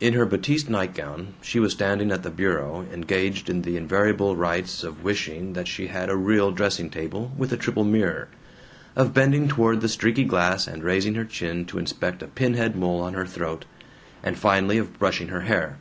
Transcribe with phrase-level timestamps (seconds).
[0.00, 4.84] In her batiste nightgown she was standing at the bureau engaged in the invariable rites
[4.84, 8.28] of wishing that she had a real dressing table with a triple mirror,
[8.94, 12.76] of bending toward the streaky glass and raising her chin to inspect a pin head
[12.76, 13.64] mole on her throat,
[14.22, 15.78] and finally of brushing her hair.